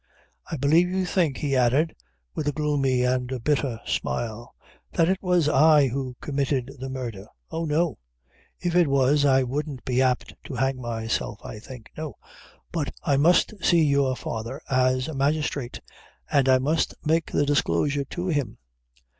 [0.49, 1.95] "I believe you think," he added,
[2.33, 4.55] with a gloomy and a bitter smile,
[4.93, 7.99] "that it was I who committed the murdher; oh no!
[8.59, 11.91] if it was, I wouldn't be apt to hang myself, I think.
[11.95, 12.15] No!
[12.71, 15.79] but I must see your father, as a magistrate;
[16.31, 18.57] an' I must make the disclosure to him.